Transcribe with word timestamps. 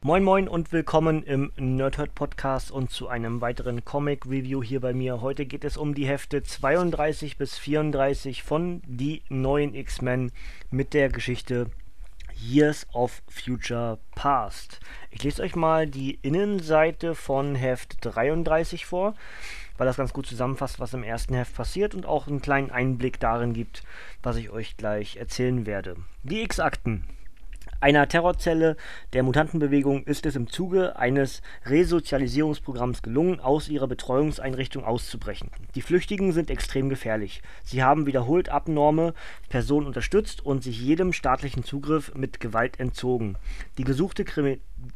Moin 0.00 0.22
Moin 0.22 0.46
und 0.46 0.70
willkommen 0.70 1.24
im 1.24 1.50
Nerdhurt 1.56 2.14
Podcast 2.14 2.70
und 2.70 2.88
zu 2.88 3.08
einem 3.08 3.40
weiteren 3.40 3.84
Comic 3.84 4.26
Review 4.26 4.62
hier 4.62 4.80
bei 4.80 4.94
mir. 4.94 5.20
Heute 5.22 5.44
geht 5.44 5.64
es 5.64 5.76
um 5.76 5.92
die 5.92 6.06
Hefte 6.06 6.40
32 6.40 7.36
bis 7.36 7.58
34 7.58 8.44
von 8.44 8.80
Die 8.86 9.24
neuen 9.28 9.74
X-Men 9.74 10.30
mit 10.70 10.94
der 10.94 11.08
Geschichte 11.08 11.66
Years 12.40 12.86
of 12.92 13.22
Future 13.28 13.98
Past. 14.14 14.78
Ich 15.10 15.24
lese 15.24 15.42
euch 15.42 15.56
mal 15.56 15.88
die 15.88 16.20
Innenseite 16.22 17.16
von 17.16 17.56
Heft 17.56 17.96
33 18.02 18.86
vor, 18.86 19.16
weil 19.78 19.88
das 19.88 19.96
ganz 19.96 20.12
gut 20.12 20.26
zusammenfasst, 20.26 20.78
was 20.78 20.94
im 20.94 21.02
ersten 21.02 21.34
Heft 21.34 21.56
passiert 21.56 21.96
und 21.96 22.06
auch 22.06 22.28
einen 22.28 22.40
kleinen 22.40 22.70
Einblick 22.70 23.18
darin 23.18 23.52
gibt, 23.52 23.82
was 24.22 24.36
ich 24.36 24.50
euch 24.50 24.76
gleich 24.76 25.16
erzählen 25.16 25.66
werde. 25.66 25.96
Die 26.22 26.42
X-Akten. 26.42 27.02
Einer 27.80 28.08
Terrorzelle 28.08 28.76
der 29.12 29.22
Mutantenbewegung 29.22 30.02
ist 30.02 30.26
es 30.26 30.34
im 30.34 30.48
Zuge 30.48 30.96
eines 30.96 31.42
Resozialisierungsprogramms 31.64 33.02
gelungen, 33.02 33.38
aus 33.38 33.68
ihrer 33.68 33.86
Betreuungseinrichtung 33.86 34.84
auszubrechen. 34.84 35.52
Die 35.76 35.82
Flüchtigen 35.82 36.32
sind 36.32 36.50
extrem 36.50 36.88
gefährlich. 36.88 37.40
Sie 37.62 37.84
haben 37.84 38.06
wiederholt 38.06 38.48
abnorme 38.48 39.14
Personen 39.48 39.86
unterstützt 39.86 40.44
und 40.44 40.64
sich 40.64 40.80
jedem 40.80 41.12
staatlichen 41.12 41.62
Zugriff 41.62 42.12
mit 42.16 42.40
Gewalt 42.40 42.80
entzogen. 42.80 43.36
Gesuchte 43.84 44.24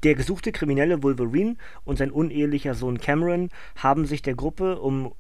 der 0.03 0.15
gesuchte 0.17 0.51
kriminelle 0.51 1.05
Wolverine 1.05 1.55
und 1.85 1.99
sein 1.99 2.11
unehelicher 2.11 2.75
Sohn 2.75 2.99
Cameron 2.99 3.51
haben 3.77 4.07
sich 4.07 4.23
der 4.23 4.35
Gruppe 4.35 4.81
um 4.81 5.15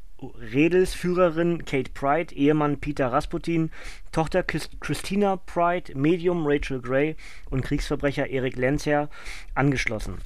Redels 0.52 0.94
Führerin 0.94 1.64
Kate 1.64 1.90
Pride, 1.92 2.34
Ehemann 2.34 2.78
Peter 2.78 3.12
Rasputin, 3.12 3.70
Tochter 4.12 4.42
Christina 4.42 5.36
Pride, 5.36 5.96
Medium 5.96 6.46
Rachel 6.46 6.80
Gray 6.80 7.16
und 7.50 7.62
Kriegsverbrecher 7.62 8.30
Eric 8.30 8.56
Lenzer 8.56 9.08
angeschlossen. 9.54 10.18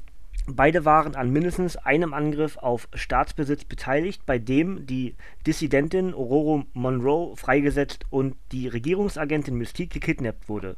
Beide 0.49 0.85
waren 0.85 1.17
an 1.17 1.33
mindestens 1.33 1.77
einem 1.77 2.15
Angriff 2.15 2.57
auf 2.59 2.89
Staatsbesitz 2.95 3.65
beteiligt, 3.65 4.23
bei 4.27 4.39
dem 4.39 4.87
die 4.87 5.17
Dissidentin 5.45 6.15
Aurora 6.15 6.65
Monroe 6.73 7.37
freigesetzt 7.37 8.05
und 8.11 8.37
die 8.53 8.69
Regierungsagentin 8.69 9.57
Mystique 9.57 9.95
gekidnappt 9.95 10.49
wurde. 10.49 10.77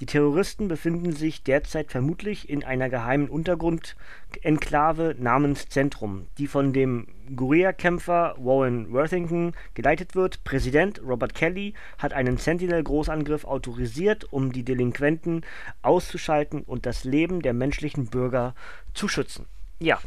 Die 0.00 0.06
Terroristen 0.06 0.66
befinden 0.66 1.12
sich 1.12 1.42
derzeit 1.42 1.90
vermutlich 1.90 2.48
in 2.48 2.64
einer 2.64 2.88
geheimen 2.88 3.28
Untergrund-Enklave 3.28 5.14
namens 5.18 5.68
Zentrum, 5.68 6.26
die 6.38 6.46
von 6.46 6.72
dem 6.72 7.06
Guerilla-Kämpfer 7.36 8.34
Warren 8.38 8.92
Worthington 8.92 9.52
geleitet 9.74 10.14
wird. 10.14 10.44
Präsident 10.44 11.00
Robert 11.04 11.34
Kelly 11.34 11.74
hat 11.98 12.12
einen 12.12 12.36
Sentinel-Großangriff 12.36 13.44
autorisiert, 13.44 14.32
um 14.32 14.52
die 14.52 14.64
Delinquenten 14.64 15.42
auszuschalten 15.82 16.62
und 16.62 16.86
das 16.86 17.04
Leben 17.04 17.42
der 17.42 17.54
menschlichen 17.54 18.06
Bürger 18.06 18.54
zu 18.94 19.08
schützen. 19.08 19.46
Ja, 19.78 19.98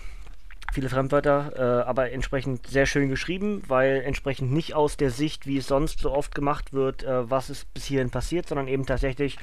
viele 0.74 0.90
Fremdwörter, 0.90 1.54
äh, 1.56 1.88
aber 1.88 2.12
entsprechend 2.12 2.68
sehr 2.68 2.86
schön 2.86 3.10
geschrieben, 3.10 3.64
weil 3.68 4.02
entsprechend 4.06 4.52
nicht 4.52 4.76
aus 4.76 4.98
der 4.98 5.10
Sicht, 5.10 5.48
wie 5.48 5.58
es 5.58 5.68
sonst 5.68 6.00
so 6.00 6.12
oft 6.12 6.36
gemacht 6.36 6.74
wird, 6.74 7.04
äh, 7.04 7.30
was 7.30 7.50
ist 7.50 7.74
bis 7.74 7.86
hierhin 7.86 8.10
passiert, 8.10 8.48
sondern 8.48 8.68
eben 8.68 8.86
tatsächlich 8.86 9.38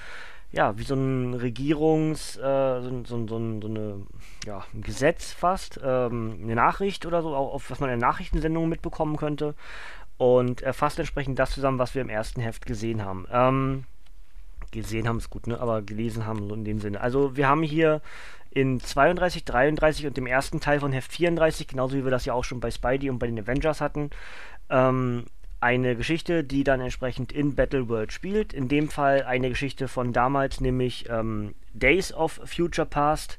ja, 0.53 0.77
wie 0.79 0.85
so 0.85 0.95
ein 0.95 1.35
Regierungs, 1.35 2.37
äh, 2.37 2.83
so, 2.83 3.03
so, 3.05 3.27
so, 3.27 3.61
so, 3.61 3.69
eine, 3.69 4.07
ja, 4.45 4.65
ein 4.75 4.83
Gesetz 4.83 5.33
fast, 5.33 5.81
ähm, 5.83 6.39
eine 6.43 6.55
Nachricht 6.55 7.07
oder 7.07 7.23
so, 7.23 7.35
auf, 7.35 7.71
was 7.71 7.81
man 7.81 7.91
in 7.91 7.99
Nachrichtensendungen 7.99 8.69
mitbekommen 8.69 9.17
könnte. 9.17 9.55
Und 10.19 10.61
er 10.61 10.75
fasst 10.75 10.99
entsprechend 10.99 11.39
das 11.39 11.51
zusammen, 11.51 11.79
was 11.79 11.95
wir 11.95 12.03
im 12.03 12.11
ersten 12.11 12.41
Heft 12.41 12.67
gesehen 12.67 13.05
haben. 13.05 13.27
Ähm, 13.33 13.85
gesehen 14.73 15.09
haben 15.09 15.19
ist 15.19 15.31
gut, 15.31 15.47
ne? 15.47 15.59
aber 15.59 15.83
gelesen 15.83 16.27
haben 16.27 16.49
so 16.49 16.55
in 16.55 16.65
dem 16.65 16.81
Sinne. 16.81 17.01
Also 17.01 17.37
wir 17.37 17.49
haben 17.49 17.63
hier 17.63 18.03
in 18.51 18.79
32, 18.79 19.45
33 19.45 20.07
und 20.07 20.17
dem 20.17 20.27
ersten 20.27 20.61
Teil 20.61 20.81
von 20.81 20.93
Heft 20.93 21.11
34, 21.13 21.67
genauso 21.67 21.97
wie 21.97 22.05
wir 22.05 22.11
das 22.11 22.27
ja 22.27 22.35
auch 22.35 22.45
schon 22.45 22.61
bei 22.61 22.71
Spidey 22.71 23.09
und 23.09 23.19
bei 23.19 23.27
den 23.27 23.41
Avengers 23.41 23.81
hatten, 23.81 24.11
ähm, 24.69 25.25
eine 25.63 25.95
Geschichte, 25.95 26.43
die 26.43 26.65
dann 26.65 26.81
entsprechend 26.81 27.31
in 27.31 27.55
Battleworld 27.55 28.13
spielt. 28.13 28.53
In 28.53 28.67
dem 28.67 28.89
Fall 28.89 29.23
eine 29.23 29.49
Geschichte 29.49 29.87
von 29.87 30.13
damals, 30.13 30.61
nämlich 30.61 31.09
ähm, 31.09 31.55
Days 31.73 32.13
of 32.13 32.41
Future 32.45 32.87
Past, 32.87 33.39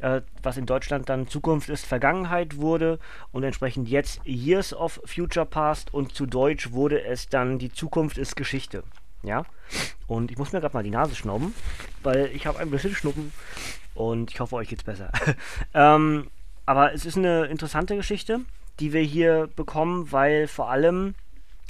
äh, 0.00 0.22
was 0.42 0.56
in 0.56 0.66
Deutschland 0.66 1.08
dann 1.08 1.28
Zukunft 1.28 1.68
ist 1.68 1.86
Vergangenheit 1.86 2.56
wurde 2.56 2.98
und 3.30 3.44
entsprechend 3.44 3.88
jetzt 3.88 4.20
Years 4.24 4.74
of 4.74 5.00
Future 5.04 5.46
Past 5.46 5.94
und 5.94 6.12
zu 6.12 6.26
Deutsch 6.26 6.72
wurde 6.72 7.04
es 7.04 7.28
dann 7.28 7.60
Die 7.60 7.72
Zukunft 7.72 8.18
ist 8.18 8.34
Geschichte. 8.34 8.82
Ja, 9.22 9.44
und 10.08 10.32
ich 10.32 10.38
muss 10.38 10.52
mir 10.52 10.60
gerade 10.60 10.74
mal 10.74 10.82
die 10.82 10.90
Nase 10.90 11.14
schnauben, 11.14 11.54
weil 12.02 12.30
ich 12.34 12.46
habe 12.46 12.58
ein 12.58 12.70
bisschen 12.70 12.94
Schnuppen 12.94 13.32
und 13.94 14.32
ich 14.32 14.40
hoffe, 14.40 14.56
euch 14.56 14.68
geht's 14.68 14.82
besser. 14.82 15.12
ähm, 15.74 16.30
aber 16.66 16.94
es 16.94 17.06
ist 17.06 17.16
eine 17.16 17.44
interessante 17.44 17.94
Geschichte, 17.94 18.40
die 18.80 18.92
wir 18.92 19.02
hier 19.02 19.48
bekommen, 19.54 20.10
weil 20.10 20.48
vor 20.48 20.70
allem 20.70 21.14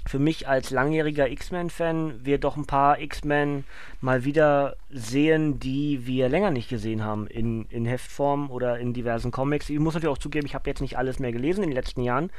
für 0.07 0.19
mich 0.19 0.49
als 0.49 0.71
langjähriger 0.71 1.29
X-Men-Fan 1.29 2.25
wir 2.25 2.39
doch 2.39 2.57
ein 2.57 2.67
paar 2.67 3.01
X-Men 3.01 3.65
mal 4.01 4.25
wieder 4.25 4.77
sehen, 4.89 5.59
die 5.61 6.07
wir 6.07 6.29
länger 6.29 6.51
nicht 6.51 6.69
gesehen 6.69 7.05
haben 7.05 7.27
in, 7.27 7.67
in 7.67 7.85
Heftform 7.85 8.51
oder 8.51 8.79
in 8.79 8.95
diversen 8.95 9.31
Comics. 9.31 9.69
Ich 9.69 9.79
muss 9.79 9.95
natürlich 9.95 10.15
auch 10.15 10.19
zugeben, 10.19 10.47
ich 10.47 10.55
habe 10.55 10.69
jetzt 10.69 10.81
nicht 10.81 10.97
alles 10.97 11.19
mehr 11.19 11.33
gelesen 11.33 11.63
in 11.63 11.71
den 11.71 11.77
letzten 11.77 12.03
Jahren, 12.03 12.31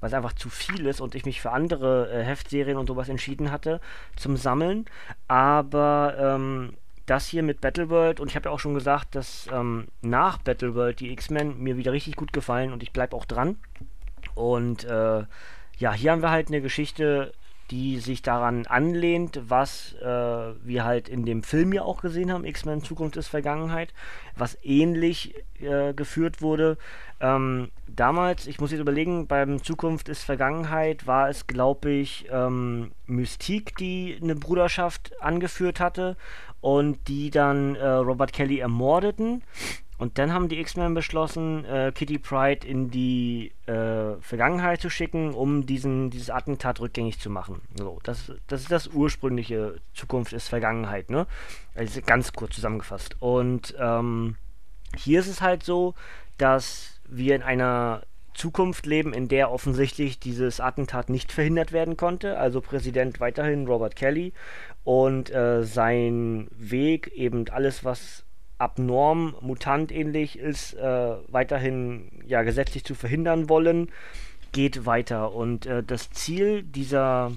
weil 0.00 0.08
es 0.08 0.14
einfach 0.14 0.32
zu 0.32 0.48
viel 0.48 0.86
ist 0.86 1.00
und 1.00 1.14
ich 1.14 1.26
mich 1.26 1.40
für 1.40 1.50
andere 1.50 2.10
äh, 2.10 2.22
Heftserien 2.22 2.78
und 2.78 2.86
sowas 2.86 3.08
entschieden 3.08 3.50
hatte 3.50 3.80
zum 4.16 4.36
Sammeln. 4.36 4.86
Aber 5.26 6.14
ähm, 6.18 6.74
das 7.06 7.26
hier 7.26 7.42
mit 7.42 7.60
Battleworld 7.60 8.20
und 8.20 8.28
ich 8.28 8.36
habe 8.36 8.48
ja 8.48 8.54
auch 8.54 8.60
schon 8.60 8.74
gesagt, 8.74 9.14
dass 9.14 9.48
ähm, 9.52 9.88
nach 10.02 10.38
Battleworld 10.38 11.00
die 11.00 11.10
X-Men 11.12 11.58
mir 11.58 11.76
wieder 11.76 11.92
richtig 11.92 12.16
gut 12.16 12.32
gefallen 12.32 12.72
und 12.72 12.82
ich 12.82 12.92
bleibe 12.92 13.16
auch 13.16 13.24
dran. 13.24 13.56
Und 14.34 14.84
äh, 14.84 15.24
ja, 15.78 15.92
hier 15.92 16.12
haben 16.12 16.22
wir 16.22 16.30
halt 16.30 16.48
eine 16.48 16.60
Geschichte, 16.60 17.32
die 17.70 17.98
sich 17.98 18.22
daran 18.22 18.66
anlehnt, 18.66 19.40
was 19.46 19.94
äh, 20.00 20.06
wir 20.06 20.84
halt 20.84 21.08
in 21.08 21.24
dem 21.24 21.42
Film 21.42 21.72
ja 21.72 21.82
auch 21.82 22.00
gesehen 22.00 22.32
haben, 22.32 22.44
X-Men 22.44 22.82
Zukunft 22.82 23.16
ist 23.16 23.28
Vergangenheit, 23.28 23.92
was 24.36 24.56
ähnlich 24.62 25.34
äh, 25.60 25.92
geführt 25.92 26.40
wurde. 26.40 26.78
Ähm, 27.20 27.70
damals, 27.86 28.46
ich 28.46 28.58
muss 28.58 28.70
jetzt 28.70 28.80
überlegen, 28.80 29.26
beim 29.26 29.62
Zukunft 29.62 30.08
ist 30.08 30.24
Vergangenheit 30.24 31.06
war 31.06 31.28
es, 31.28 31.46
glaube 31.46 31.90
ich, 31.90 32.26
ähm, 32.30 32.92
Mystique, 33.06 33.74
die 33.78 34.18
eine 34.22 34.34
Bruderschaft 34.34 35.12
angeführt 35.20 35.78
hatte 35.78 36.16
und 36.60 37.06
die 37.08 37.30
dann 37.30 37.74
äh, 37.74 37.86
Robert 37.86 38.32
Kelly 38.32 38.60
ermordeten. 38.60 39.42
Und 39.98 40.18
dann 40.18 40.32
haben 40.32 40.48
die 40.48 40.60
X-Men 40.60 40.94
beschlossen, 40.94 41.64
äh, 41.64 41.92
Kitty 41.92 42.18
Pride 42.18 42.66
in 42.66 42.90
die 42.90 43.52
äh, 43.66 44.14
Vergangenheit 44.20 44.80
zu 44.80 44.90
schicken, 44.90 45.34
um 45.34 45.66
diesen, 45.66 46.10
dieses 46.10 46.30
Attentat 46.30 46.80
rückgängig 46.80 47.18
zu 47.18 47.30
machen. 47.30 47.60
So, 47.76 47.98
das, 48.04 48.32
das 48.46 48.62
ist 48.62 48.70
das 48.70 48.86
ursprüngliche 48.86 49.80
Zukunft 49.94 50.32
ist 50.32 50.48
Vergangenheit, 50.48 51.10
ne? 51.10 51.26
Also 51.74 52.00
ganz 52.00 52.32
kurz 52.32 52.54
zusammengefasst. 52.54 53.16
Und 53.18 53.74
ähm, 53.78 54.36
hier 54.96 55.18
ist 55.18 55.28
es 55.28 55.42
halt 55.42 55.64
so, 55.64 55.94
dass 56.38 57.00
wir 57.08 57.34
in 57.34 57.42
einer 57.42 58.02
Zukunft 58.34 58.86
leben, 58.86 59.12
in 59.12 59.26
der 59.26 59.50
offensichtlich 59.50 60.20
dieses 60.20 60.60
Attentat 60.60 61.10
nicht 61.10 61.32
verhindert 61.32 61.72
werden 61.72 61.96
konnte. 61.96 62.38
Also 62.38 62.60
Präsident 62.60 63.18
weiterhin 63.18 63.66
Robert 63.66 63.96
Kelly 63.96 64.32
und 64.84 65.34
äh, 65.34 65.64
sein 65.64 66.46
Weg, 66.56 67.08
eben 67.08 67.48
alles, 67.48 67.84
was 67.84 68.24
abnorm, 68.58 69.36
mutantähnlich 69.40 70.38
ist, 70.38 70.74
äh, 70.74 71.16
weiterhin 71.28 72.10
ja 72.26 72.42
gesetzlich 72.42 72.84
zu 72.84 72.94
verhindern 72.94 73.48
wollen, 73.48 73.90
geht 74.52 74.84
weiter. 74.84 75.32
Und 75.32 75.66
äh, 75.66 75.82
das 75.82 76.10
Ziel 76.10 76.64
dieser, 76.64 77.32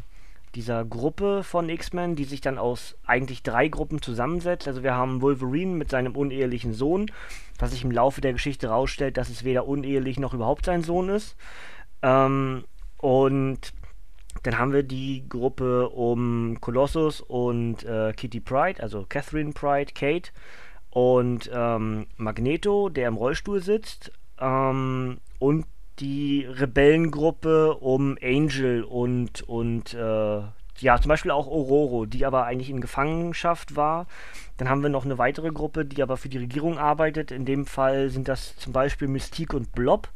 dieser 0.55 0.83
Gruppe 0.83 1.43
von 1.43 1.69
X-Men, 1.69 2.15
die 2.15 2.23
sich 2.23 2.41
dann 2.41 2.57
aus 2.57 2.97
eigentlich 3.05 3.43
drei 3.43 3.67
Gruppen 3.67 4.01
zusammensetzt, 4.01 4.67
also 4.67 4.83
wir 4.83 4.95
haben 4.95 5.21
Wolverine 5.21 5.75
mit 5.75 5.89
seinem 5.89 6.15
unehelichen 6.15 6.73
Sohn, 6.73 7.11
was 7.59 7.71
sich 7.71 7.83
im 7.83 7.91
Laufe 7.91 8.21
der 8.21 8.33
Geschichte 8.33 8.67
herausstellt, 8.67 9.17
dass 9.17 9.29
es 9.29 9.43
weder 9.43 9.67
unehelich 9.67 10.19
noch 10.19 10.33
überhaupt 10.33 10.65
sein 10.65 10.83
Sohn 10.83 11.09
ist. 11.09 11.35
Ähm, 12.01 12.63
und 12.97 13.73
dann 14.43 14.57
haben 14.57 14.73
wir 14.73 14.83
die 14.83 15.27
Gruppe 15.27 15.89
um 15.89 16.59
Colossus 16.61 17.21
und 17.21 17.83
äh, 17.83 18.13
Kitty 18.13 18.39
Pride, 18.39 18.81
also 18.81 19.05
Catherine 19.07 19.51
Pride, 19.51 19.91
Kate 19.93 20.31
und 20.91 21.49
ähm, 21.53 22.07
Magneto, 22.17 22.89
der 22.89 23.07
im 23.07 23.15
Rollstuhl 23.15 23.61
sitzt, 23.63 24.11
ähm, 24.39 25.19
und 25.39 25.65
die 25.99 26.45
Rebellengruppe 26.45 27.75
um 27.75 28.17
Angel 28.21 28.83
und, 28.83 29.41
und 29.43 29.93
äh, 29.93 30.41
ja, 30.79 30.99
zum 30.99 31.09
Beispiel 31.09 31.31
auch 31.31 31.47
Ororo, 31.47 32.05
die 32.05 32.25
aber 32.25 32.45
eigentlich 32.45 32.69
in 32.69 32.81
Gefangenschaft 32.81 33.75
war. 33.75 34.07
Dann 34.57 34.67
haben 34.67 34.81
wir 34.81 34.89
noch 34.89 35.05
eine 35.05 35.17
weitere 35.17 35.51
Gruppe, 35.51 35.85
die 35.85 36.01
aber 36.01 36.17
für 36.17 36.29
die 36.29 36.39
Regierung 36.39 36.77
arbeitet. 36.77 37.31
In 37.31 37.45
dem 37.45 37.65
Fall 37.65 38.09
sind 38.09 38.27
das 38.27 38.55
zum 38.57 38.73
Beispiel 38.73 39.07
Mystique 39.07 39.55
und 39.55 39.71
Blob. 39.73 40.09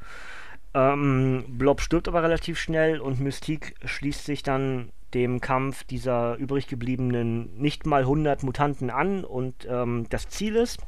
Ähm, 0.73 1.45
Blob 1.47 1.81
stirbt 1.81 2.07
aber 2.07 2.23
relativ 2.23 2.59
schnell 2.59 2.99
und 2.99 3.19
Mystique 3.19 3.75
schließt 3.85 4.25
sich 4.25 4.43
dann 4.43 4.89
dem 5.15 5.41
Kampf 5.41 5.83
dieser 5.85 6.35
übrig 6.35 6.67
gebliebenen 6.67 7.57
nicht 7.57 7.87
mal 7.87 8.01
100 8.01 8.43
Mutanten 8.43 8.91
an 8.91 9.23
und 9.23 9.65
ähm, 9.67 10.05
das 10.09 10.29
Ziel 10.29 10.55
ist, 10.55 10.79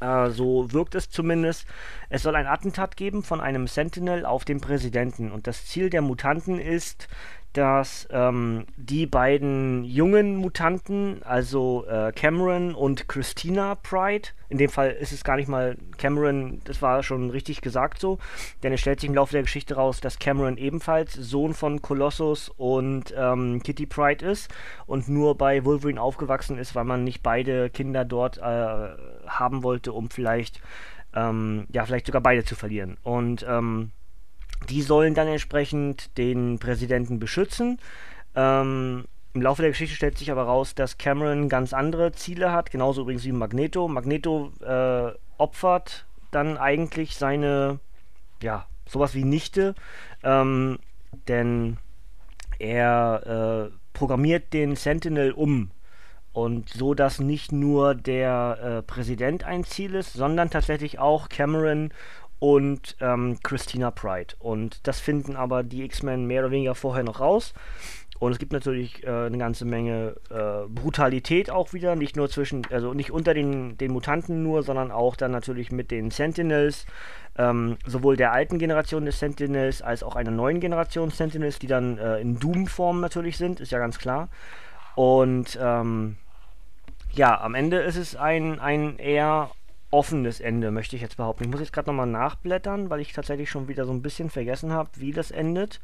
Äh, 0.00 0.30
so 0.30 0.72
wirkt 0.72 0.94
es 0.94 1.10
zumindest. 1.10 1.66
Es 2.08 2.22
soll 2.22 2.34
ein 2.34 2.46
Attentat 2.46 2.96
geben 2.96 3.22
von 3.22 3.40
einem 3.40 3.66
Sentinel 3.66 4.24
auf 4.24 4.44
den 4.44 4.60
Präsidenten. 4.60 5.30
Und 5.30 5.46
das 5.46 5.66
Ziel 5.66 5.90
der 5.90 6.00
Mutanten 6.00 6.58
ist, 6.58 7.08
dass 7.52 8.06
ähm, 8.12 8.66
die 8.76 9.06
beiden 9.06 9.82
jungen 9.84 10.36
Mutanten, 10.36 11.22
also 11.24 11.84
äh, 11.88 12.12
Cameron 12.12 12.74
und 12.74 13.08
Christina 13.08 13.74
Pride, 13.74 14.28
in 14.48 14.58
dem 14.58 14.70
Fall 14.70 14.90
ist 14.90 15.12
es 15.12 15.24
gar 15.24 15.36
nicht 15.36 15.48
mal 15.48 15.76
Cameron, 15.98 16.60
das 16.64 16.80
war 16.80 17.02
schon 17.02 17.30
richtig 17.30 17.60
gesagt 17.60 18.00
so, 18.00 18.18
denn 18.62 18.72
es 18.72 18.80
stellt 18.80 19.00
sich 19.00 19.08
im 19.08 19.16
Laufe 19.16 19.32
der 19.32 19.42
Geschichte 19.42 19.74
raus, 19.74 20.00
dass 20.00 20.20
Cameron 20.20 20.58
ebenfalls 20.58 21.14
Sohn 21.14 21.54
von 21.54 21.82
Colossus 21.82 22.50
und 22.56 23.12
ähm, 23.16 23.62
Kitty 23.62 23.86
Pride 23.86 24.24
ist 24.24 24.52
und 24.86 25.08
nur 25.08 25.36
bei 25.36 25.64
Wolverine 25.64 26.00
aufgewachsen 26.00 26.56
ist, 26.56 26.76
weil 26.76 26.84
man 26.84 27.02
nicht 27.02 27.22
beide 27.22 27.68
Kinder 27.70 28.04
dort 28.04 28.38
äh, 28.38 28.40
haben 29.26 29.62
wollte, 29.64 29.92
um 29.92 30.08
vielleicht, 30.10 30.60
ähm, 31.14 31.66
ja, 31.72 31.84
vielleicht 31.84 32.06
sogar 32.06 32.22
beide 32.22 32.44
zu 32.44 32.54
verlieren. 32.54 32.96
Und 33.02 33.44
ähm, 33.48 33.90
die 34.68 34.82
sollen 34.82 35.14
dann 35.14 35.28
entsprechend 35.28 36.16
den 36.18 36.58
Präsidenten 36.58 37.18
beschützen. 37.18 37.78
Ähm, 38.34 39.04
Im 39.34 39.42
Laufe 39.42 39.62
der 39.62 39.70
Geschichte 39.70 39.96
stellt 39.96 40.18
sich 40.18 40.30
aber 40.30 40.42
raus, 40.42 40.74
dass 40.74 40.98
Cameron 40.98 41.48
ganz 41.48 41.72
andere 41.72 42.12
Ziele 42.12 42.52
hat, 42.52 42.70
genauso 42.70 43.02
übrigens 43.02 43.24
wie 43.24 43.32
Magneto. 43.32 43.88
Magneto 43.88 44.52
äh, 44.60 45.12
opfert 45.38 46.06
dann 46.30 46.58
eigentlich 46.58 47.16
seine, 47.16 47.80
ja, 48.42 48.66
sowas 48.86 49.14
wie 49.14 49.24
Nichte, 49.24 49.74
ähm, 50.22 50.78
denn 51.28 51.78
er 52.58 53.70
äh, 53.70 53.76
programmiert 53.92 54.52
den 54.52 54.76
Sentinel 54.76 55.32
um. 55.32 55.70
Und 56.32 56.68
so, 56.68 56.94
dass 56.94 57.18
nicht 57.18 57.50
nur 57.50 57.96
der 57.96 58.58
äh, 58.62 58.82
Präsident 58.82 59.42
ein 59.42 59.64
Ziel 59.64 59.96
ist, 59.96 60.12
sondern 60.12 60.48
tatsächlich 60.48 61.00
auch 61.00 61.28
Cameron 61.28 61.92
und 62.40 62.96
ähm, 63.00 63.38
Christina 63.42 63.92
Pride. 63.92 64.34
Und 64.40 64.86
das 64.88 64.98
finden 64.98 65.36
aber 65.36 65.62
die 65.62 65.84
X-Men 65.84 66.26
mehr 66.26 66.42
oder 66.42 66.50
weniger 66.50 66.74
vorher 66.74 67.04
noch 67.04 67.20
raus. 67.20 67.54
Und 68.18 68.32
es 68.32 68.38
gibt 68.38 68.52
natürlich 68.52 69.02
äh, 69.04 69.08
eine 69.08 69.38
ganze 69.38 69.64
Menge 69.64 70.16
äh, 70.28 70.68
Brutalität 70.68 71.50
auch 71.50 71.72
wieder, 71.72 71.96
nicht 71.96 72.16
nur 72.16 72.28
zwischen, 72.28 72.66
also 72.70 72.92
nicht 72.92 73.10
unter 73.12 73.32
den, 73.32 73.78
den 73.78 73.92
Mutanten 73.92 74.42
nur, 74.42 74.62
sondern 74.62 74.90
auch 74.90 75.16
dann 75.16 75.30
natürlich 75.30 75.72
mit 75.72 75.90
den 75.90 76.10
Sentinels, 76.10 76.84
ähm, 77.38 77.78
sowohl 77.86 78.18
der 78.18 78.32
alten 78.32 78.58
Generation 78.58 79.06
des 79.06 79.18
Sentinels 79.18 79.80
als 79.80 80.02
auch 80.02 80.16
einer 80.16 80.30
neuen 80.30 80.60
Generation 80.60 81.10
Sentinels, 81.10 81.58
die 81.58 81.66
dann 81.66 81.96
äh, 81.96 82.20
in 82.20 82.38
Doom-Form 82.38 83.00
natürlich 83.00 83.38
sind, 83.38 83.58
ist 83.58 83.72
ja 83.72 83.78
ganz 83.78 83.98
klar. 83.98 84.28
Und 84.96 85.58
ähm, 85.60 86.16
ja, 87.12 87.40
am 87.40 87.54
Ende 87.54 87.78
ist 87.78 87.96
es 87.96 88.16
ein, 88.16 88.60
ein 88.60 88.98
eher 88.98 89.50
offenes 89.90 90.40
Ende, 90.40 90.70
möchte 90.70 90.96
ich 90.96 91.02
jetzt 91.02 91.16
behaupten. 91.16 91.44
Ich 91.44 91.50
muss 91.50 91.60
jetzt 91.60 91.72
gerade 91.72 91.88
nochmal 91.88 92.06
nachblättern, 92.06 92.90
weil 92.90 93.00
ich 93.00 93.12
tatsächlich 93.12 93.50
schon 93.50 93.68
wieder 93.68 93.84
so 93.84 93.92
ein 93.92 94.02
bisschen 94.02 94.30
vergessen 94.30 94.72
habe, 94.72 94.90
wie 94.96 95.12
das 95.12 95.30
endet. 95.30 95.80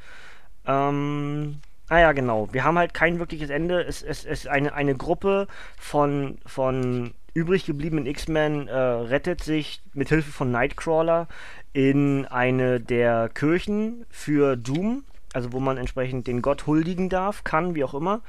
Ähm, 0.66 1.56
ah 1.88 1.98
ja, 1.98 2.12
genau. 2.12 2.48
Wir 2.52 2.64
haben 2.64 2.78
halt 2.78 2.94
kein 2.94 3.18
wirkliches 3.18 3.50
Ende. 3.50 3.82
Es, 3.82 4.02
ist 4.02 4.48
eine, 4.48 4.74
eine 4.74 4.94
Gruppe 4.94 5.48
von, 5.78 6.38
von 6.46 7.14
übrig 7.34 7.66
gebliebenen 7.66 8.06
X-Men 8.06 8.68
äh, 8.68 8.74
rettet 8.74 9.42
sich 9.42 9.82
mit 9.92 10.08
Hilfe 10.08 10.30
von 10.30 10.50
Nightcrawler 10.50 11.28
in 11.72 12.24
eine 12.24 12.80
der 12.80 13.28
Kirchen 13.28 14.06
für 14.08 14.56
Doom, 14.56 15.04
also 15.34 15.52
wo 15.52 15.60
man 15.60 15.76
entsprechend 15.76 16.26
den 16.26 16.40
Gott 16.40 16.66
huldigen 16.66 17.10
darf, 17.10 17.44
kann, 17.44 17.74
wie 17.74 17.84
auch 17.84 17.92
immer. 17.92 18.22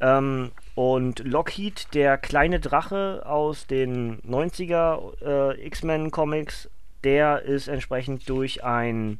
Ähm, 0.00 0.52
und 0.74 1.20
Lockheed, 1.20 1.92
der 1.94 2.18
kleine 2.18 2.60
Drache 2.60 3.22
aus 3.26 3.66
den 3.66 4.20
90er 4.22 5.54
äh, 5.56 5.66
X-Men-Comics, 5.66 6.70
der 7.04 7.42
ist 7.42 7.68
entsprechend 7.68 8.28
durch, 8.28 8.64
ein, 8.64 9.18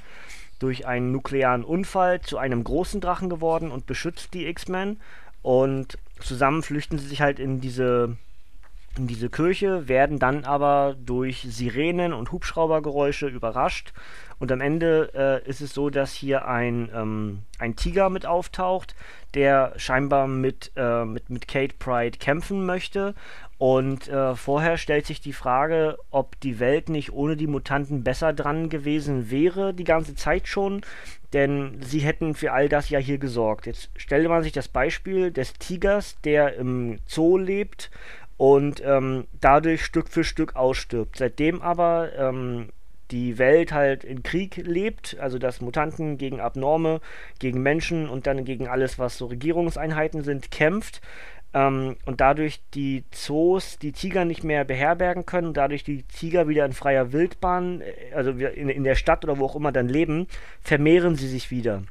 durch 0.58 0.86
einen 0.86 1.12
nuklearen 1.12 1.64
Unfall 1.64 2.20
zu 2.20 2.38
einem 2.38 2.64
großen 2.64 3.00
Drachen 3.00 3.28
geworden 3.28 3.70
und 3.70 3.86
beschützt 3.86 4.34
die 4.34 4.46
X-Men. 4.46 5.00
Und 5.42 5.98
zusammen 6.20 6.62
flüchten 6.62 6.98
sie 6.98 7.06
sich 7.06 7.20
halt 7.20 7.38
in 7.38 7.60
diese 7.60 8.16
in 8.96 9.06
diese 9.06 9.28
Kirche, 9.28 9.88
werden 9.88 10.18
dann 10.18 10.44
aber 10.44 10.96
durch 10.98 11.46
Sirenen 11.48 12.12
und 12.12 12.32
Hubschraubergeräusche 12.32 13.26
überrascht. 13.26 13.92
Und 14.38 14.52
am 14.52 14.60
Ende 14.60 15.10
äh, 15.14 15.48
ist 15.48 15.60
es 15.60 15.74
so, 15.74 15.90
dass 15.90 16.12
hier 16.12 16.46
ein, 16.46 16.90
ähm, 16.94 17.42
ein 17.58 17.74
Tiger 17.74 18.08
mit 18.08 18.24
auftaucht, 18.24 18.94
der 19.34 19.72
scheinbar 19.76 20.28
mit, 20.28 20.72
äh, 20.76 21.04
mit, 21.04 21.28
mit 21.28 21.48
Kate 21.48 21.74
Pride 21.78 22.18
kämpfen 22.18 22.64
möchte. 22.64 23.14
Und 23.58 24.06
äh, 24.08 24.36
vorher 24.36 24.76
stellt 24.76 25.06
sich 25.06 25.20
die 25.20 25.32
Frage, 25.32 25.98
ob 26.10 26.38
die 26.40 26.60
Welt 26.60 26.88
nicht 26.88 27.12
ohne 27.12 27.36
die 27.36 27.48
Mutanten 27.48 28.04
besser 28.04 28.32
dran 28.32 28.68
gewesen 28.68 29.30
wäre, 29.32 29.74
die 29.74 29.82
ganze 29.84 30.14
Zeit 30.14 30.46
schon, 30.46 30.82
denn 31.32 31.78
sie 31.82 31.98
hätten 31.98 32.34
für 32.34 32.52
all 32.52 32.68
das 32.68 32.88
ja 32.88 33.00
hier 33.00 33.18
gesorgt. 33.18 33.66
Jetzt 33.66 33.90
stelle 33.96 34.28
man 34.28 34.44
sich 34.44 34.52
das 34.52 34.68
Beispiel 34.68 35.32
des 35.32 35.54
Tigers, 35.54 36.16
der 36.22 36.54
im 36.54 37.00
Zoo 37.06 37.36
lebt 37.36 37.90
und 38.38 38.80
ähm, 38.84 39.26
dadurch 39.40 39.84
Stück 39.84 40.08
für 40.08 40.24
Stück 40.24 40.56
ausstirbt. 40.56 41.16
Seitdem 41.16 41.60
aber 41.60 42.10
ähm, 42.16 42.70
die 43.10 43.38
Welt 43.38 43.72
halt 43.72 44.04
in 44.04 44.22
Krieg 44.22 44.56
lebt, 44.56 45.18
also 45.18 45.38
dass 45.38 45.60
Mutanten 45.60 46.16
gegen 46.18 46.40
Abnorme, 46.40 47.00
gegen 47.38 47.62
Menschen 47.62 48.08
und 48.08 48.26
dann 48.26 48.44
gegen 48.44 48.68
alles, 48.68 48.98
was 48.98 49.18
so 49.18 49.26
Regierungseinheiten 49.26 50.22
sind, 50.22 50.50
kämpft, 50.50 51.02
ähm, 51.54 51.96
und 52.04 52.20
dadurch 52.20 52.60
die 52.74 53.04
Zoos 53.10 53.78
die 53.78 53.92
Tiger 53.92 54.24
nicht 54.24 54.44
mehr 54.44 54.64
beherbergen 54.64 55.24
können, 55.24 55.54
dadurch 55.54 55.82
die 55.82 56.02
Tiger 56.02 56.46
wieder 56.46 56.66
in 56.66 56.72
freier 56.72 57.12
Wildbahn, 57.12 57.80
äh, 57.80 58.14
also 58.14 58.30
in, 58.30 58.68
in 58.68 58.84
der 58.84 58.94
Stadt 58.94 59.24
oder 59.24 59.38
wo 59.38 59.46
auch 59.46 59.56
immer 59.56 59.72
dann 59.72 59.88
leben, 59.88 60.26
vermehren 60.60 61.16
sie 61.16 61.28
sich 61.28 61.50
wieder. 61.50 61.82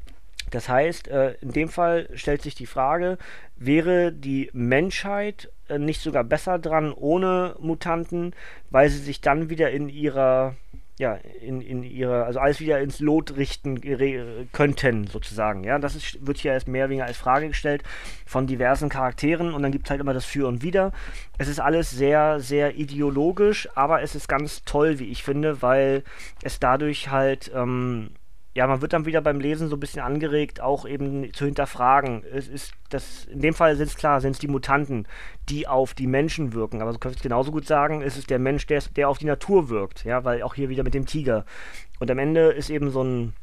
Das 0.52 0.70
heißt, 0.70 1.08
äh, 1.08 1.34
in 1.42 1.52
dem 1.52 1.70
Fall 1.70 2.10
stellt 2.14 2.42
sich 2.42 2.56
die 2.56 2.66
Frage, 2.66 3.18
wäre 3.56 4.12
die 4.12 4.50
Menschheit 4.54 5.52
äh, 5.68 5.78
nicht 5.78 6.02
sogar 6.02 6.24
besser 6.24 6.60
dran 6.60 6.94
ohne 6.94 7.56
Mutanten, 7.60 8.34
weil 8.70 8.90
sie 8.90 9.00
sich 9.00 9.22
dann 9.22 9.50
wieder 9.50 9.72
in 9.72 9.90
ihrer 9.90 10.56
ja, 11.00 11.14
in, 11.42 11.62
in 11.62 11.84
ihre, 11.84 12.26
also 12.26 12.40
alles 12.40 12.60
wieder 12.60 12.80
ins 12.80 13.00
Lot 13.00 13.38
richten 13.38 13.80
könnten, 14.52 15.06
sozusagen. 15.06 15.64
Ja, 15.64 15.78
das 15.78 15.96
ist, 15.96 16.26
wird 16.26 16.40
hier 16.40 16.54
erst 16.54 16.68
mehr 16.68 16.86
oder 16.86 16.90
weniger 16.90 17.06
als 17.06 17.18
Frage 17.18 17.50
gestellt 17.50 17.84
von 18.26 18.48
diversen 18.48 18.90
Charakteren 18.90 19.54
und 19.54 19.62
dann 19.62 19.72
gibt 19.72 19.86
es 19.86 19.92
halt 19.92 20.02
immer 20.02 20.16
das 20.16 20.26
Für 20.26 20.48
und 20.48 20.64
Wider. 20.64 20.92
Es 21.38 21.48
ist 21.48 21.60
alles 21.60 21.92
sehr, 21.92 22.40
sehr 22.40 22.78
ideologisch, 22.78 23.70
aber 23.76 24.02
es 24.02 24.16
ist 24.16 24.28
ganz 24.28 24.64
toll, 24.64 24.98
wie 24.98 25.12
ich 25.12 25.24
finde, 25.24 25.62
weil 25.62 26.04
es 26.42 26.60
dadurch 26.60 27.12
halt 27.12 27.52
ähm, 27.54 28.10
ja, 28.58 28.66
man 28.66 28.82
wird 28.82 28.94
dann 28.94 29.06
wieder 29.06 29.22
beim 29.22 29.40
Lesen 29.40 29.70
so 29.70 29.76
ein 29.76 29.80
bisschen 29.80 30.02
angeregt, 30.02 30.62
auch 30.62 30.88
eben 30.88 31.32
zu 31.32 31.46
hinterfragen. 31.46 32.24
Es 32.34 32.48
ist 32.48 32.74
das, 32.90 33.26
in 33.26 33.42
dem 33.42 33.54
Fall 33.54 33.76
sind 33.76 33.90
es 33.90 33.96
klar, 33.96 34.20
sind 34.20 34.32
es 34.32 34.40
die 34.40 34.48
Mutanten, 34.48 35.08
die 35.48 35.68
auf 35.68 35.94
die 35.94 36.08
Menschen 36.08 36.54
wirken. 36.54 36.82
Aber 36.82 36.92
so 36.92 36.98
könnte 36.98 37.18
ich 37.18 37.22
genauso 37.22 37.52
gut 37.52 37.68
sagen, 37.68 38.02
es 38.02 38.18
ist 38.18 38.32
der 38.32 38.40
Mensch, 38.40 38.66
der, 38.66 38.82
der 38.96 39.10
auf 39.10 39.20
die 39.20 39.28
Natur 39.28 39.70
wirkt. 39.70 40.06
Ja, 40.06 40.24
weil 40.26 40.42
auch 40.42 40.56
hier 40.56 40.70
wieder 40.70 40.84
mit 40.84 40.96
dem 40.96 41.06
Tiger. 41.06 41.46
Und 42.00 42.10
am 42.10 42.18
Ende 42.18 42.48
ist 42.48 42.72
eben 42.72 42.90
so 42.90 43.04
ein, 43.04 43.34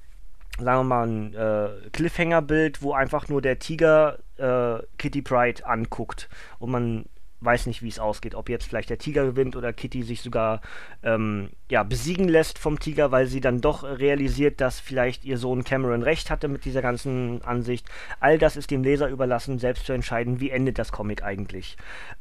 sagen 0.59 0.80
wir 0.80 0.83
mal, 0.83 1.06
ein 1.06 1.35
äh, 1.35 1.90
Cliffhanger-Bild, 1.92 2.83
wo 2.83 2.92
einfach 2.92 3.28
nur 3.28 3.40
der 3.40 3.61
Tiger 3.61 4.18
äh, 4.37 4.83
Kitty 4.99 5.23
Pride 5.23 5.64
anguckt. 5.64 6.28
Und 6.59 6.73
man 6.73 7.04
weiß 7.41 7.67
nicht, 7.67 7.83
wie 7.83 7.88
es 7.88 7.99
ausgeht. 7.99 8.35
Ob 8.35 8.49
jetzt 8.49 8.67
vielleicht 8.67 8.91
der 8.91 8.99
Tiger 8.99 9.25
gewinnt 9.25 9.57
oder 9.57 9.73
Kitty 9.73 10.03
sich 10.03 10.23
sogar 10.23 10.61
ähm, 11.03 11.50
ja, 11.71 11.83
besiegen 11.83 12.29
lässt 12.29 12.59
vom 12.59 12.79
Tiger, 12.79 13.11
weil 13.11 13.26
sie 13.26 13.41
dann 13.41 13.61
doch 13.61 13.85
realisiert, 13.85 14.61
dass 14.61 14.81
vielleicht 14.81 15.25
ihr 15.25 15.38
Sohn 15.38 15.64
Cameron 15.64 16.03
recht 16.03 16.31
hatte 16.31 16.49
mit 16.49 16.64
dieser 16.64 16.83
ganzen 16.83 17.43
Ansicht. 17.43 17.87
All 18.21 18.38
das 18.38 18.57
ist 18.57 18.71
dem 18.71 18.83
Leser 18.83 19.09
überlassen, 19.09 19.59
selbst 19.59 19.87
zu 19.87 19.93
entscheiden, 19.93 20.41
wie 20.41 20.50
endet 20.50 20.79
das 20.79 20.93
Comic 20.93 21.23
eigentlich. 21.23 21.76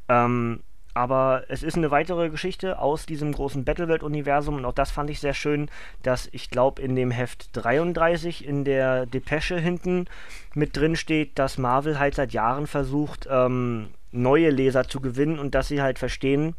Ähm, 0.09 0.61
aber 0.93 1.45
es 1.47 1.63
ist 1.63 1.75
eine 1.75 1.89
weitere 1.89 2.29
Geschichte 2.29 2.77
aus 2.77 3.05
diesem 3.07 3.31
großen 3.31 3.65
Battleworld-Universum 3.65 4.57
und 4.57 4.65
auch 4.65 4.73
das 4.73 4.91
fand 4.91 5.09
ich 5.09 5.19
sehr 5.19 5.33
schön, 5.33 5.69
dass 6.03 6.29
ich 6.31 6.51
glaube 6.51 6.81
in 6.81 6.95
dem 6.95 7.09
Heft 7.09 7.49
33 7.53 8.45
in 8.45 8.63
der 8.63 9.07
Depesche 9.07 9.57
hinten 9.57 10.05
mit 10.53 10.77
drin 10.77 10.95
steht, 10.95 11.39
dass 11.39 11.57
Marvel 11.57 11.97
halt 11.97 12.13
seit 12.13 12.31
Jahren 12.31 12.67
versucht, 12.67 13.27
ähm, 13.29 13.89
neue 14.13 14.49
Leser 14.49 14.87
zu 14.87 15.01
gewinnen 15.01 15.39
und 15.39 15.55
dass 15.55 15.67
sie 15.67 15.81
halt 15.81 15.99
verstehen, 15.99 16.55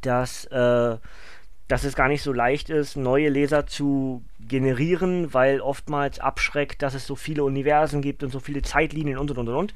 dass 0.00 0.44
äh, 0.46 0.96
dass 1.68 1.84
es 1.84 1.94
gar 1.94 2.08
nicht 2.08 2.22
so 2.22 2.32
leicht 2.32 2.68
ist, 2.68 2.96
neue 2.96 3.30
Leser 3.30 3.66
zu 3.66 4.22
generieren, 4.48 5.32
weil 5.34 5.60
oftmals 5.60 6.18
abschreckt, 6.18 6.82
dass 6.82 6.94
es 6.94 7.06
so 7.06 7.16
viele 7.16 7.44
Universen 7.44 8.02
gibt 8.02 8.22
und 8.22 8.30
so 8.30 8.40
viele 8.40 8.62
Zeitlinien 8.62 9.18
und 9.18 9.30
und 9.30 9.38
und 9.38 9.48
und. 9.48 9.74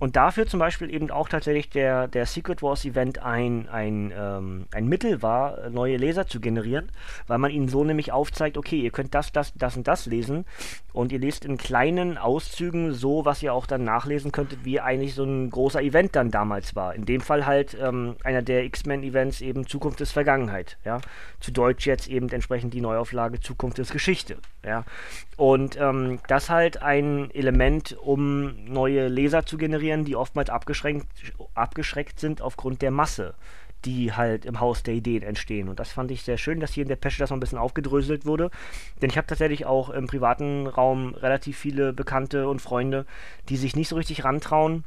Und 0.00 0.16
dafür 0.16 0.46
zum 0.46 0.60
Beispiel 0.60 0.92
eben 0.92 1.10
auch 1.10 1.28
tatsächlich 1.28 1.70
der, 1.70 2.08
der 2.08 2.26
Secret 2.26 2.62
Wars 2.62 2.84
Event 2.84 3.20
ein, 3.20 3.68
ein, 3.68 4.12
ähm, 4.16 4.66
ein 4.72 4.86
Mittel 4.86 5.22
war, 5.22 5.70
neue 5.70 5.96
Leser 5.96 6.26
zu 6.26 6.40
generieren, 6.40 6.90
weil 7.26 7.38
man 7.38 7.50
ihnen 7.50 7.68
so 7.68 7.84
nämlich 7.84 8.12
aufzeigt, 8.12 8.56
okay, 8.56 8.80
ihr 8.80 8.90
könnt 8.90 9.14
das, 9.14 9.32
das, 9.32 9.52
das 9.54 9.76
und 9.76 9.88
das 9.88 10.06
lesen 10.06 10.44
und 10.92 11.12
ihr 11.12 11.18
lest 11.18 11.44
in 11.44 11.56
kleinen 11.56 12.18
Auszügen 12.18 12.92
so, 12.92 13.24
was 13.24 13.42
ihr 13.42 13.52
auch 13.52 13.66
dann 13.66 13.84
nachlesen 13.84 14.32
könntet, 14.32 14.64
wie 14.64 14.80
eigentlich 14.80 15.14
so 15.14 15.24
ein 15.24 15.50
großer 15.50 15.82
Event 15.82 16.16
dann 16.16 16.30
damals 16.30 16.76
war. 16.76 16.94
In 16.94 17.04
dem 17.04 17.20
Fall 17.20 17.46
halt 17.46 17.76
ähm, 17.80 18.16
einer 18.24 18.42
der 18.42 18.64
X-Men-Events 18.64 19.40
eben 19.40 19.66
Zukunft 19.66 20.00
ist 20.00 20.12
Vergangenheit, 20.12 20.78
ja. 20.84 21.00
Zu 21.40 21.52
Deutsch 21.52 21.86
jetzt 21.86 22.08
eben 22.08 22.28
entsprechend 22.30 22.74
die 22.74 22.80
Neuauflage 22.80 23.40
Zukunft 23.40 23.78
ist 23.78 23.92
Geschichte, 23.98 24.36
ja. 24.64 24.84
Und 25.36 25.76
ähm, 25.76 26.20
das 26.28 26.50
halt 26.50 26.80
ein 26.82 27.32
Element, 27.32 27.96
um 28.00 28.64
neue 28.64 29.08
Leser 29.08 29.44
zu 29.44 29.58
generieren, 29.58 30.04
die 30.04 30.14
oftmals 30.14 30.50
abgeschränkt, 30.50 31.08
abgeschreckt 31.54 32.20
sind 32.20 32.40
aufgrund 32.40 32.80
der 32.80 32.92
Masse 32.92 33.34
die 33.84 34.12
halt 34.12 34.44
im 34.44 34.58
Haus 34.58 34.82
der 34.82 34.94
Ideen 34.94 35.22
entstehen. 35.22 35.68
Und 35.68 35.78
das 35.78 35.92
fand 35.92 36.10
ich 36.10 36.22
sehr 36.22 36.36
schön, 36.36 36.58
dass 36.58 36.72
hier 36.72 36.82
in 36.82 36.88
der 36.88 36.96
Pesche 36.96 37.20
das 37.20 37.30
noch 37.30 37.36
ein 37.36 37.40
bisschen 37.40 37.58
aufgedröselt 37.58 38.26
wurde. 38.26 38.50
Denn 39.00 39.08
ich 39.08 39.16
habe 39.16 39.28
tatsächlich 39.28 39.66
auch 39.66 39.90
im 39.90 40.08
privaten 40.08 40.66
Raum 40.66 41.14
relativ 41.14 41.56
viele 41.56 41.92
Bekannte 41.92 42.48
und 42.48 42.60
Freunde, 42.60 43.06
die 43.48 43.56
sich 43.56 43.76
nicht 43.76 43.88
so 43.88 43.94
richtig 43.94 44.24
rantrauen, 44.24 44.84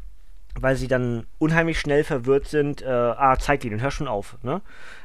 weil 0.59 0.75
sie 0.75 0.87
dann 0.87 1.25
unheimlich 1.39 1.79
schnell 1.79 2.03
verwirrt 2.03 2.47
sind. 2.47 2.81
Äh, 2.81 2.87
ah, 2.87 3.37
Zeitlinien, 3.37 3.81
hör 3.81 3.91
schon 3.91 4.07
auf. 4.07 4.37
Ne? 4.43 4.61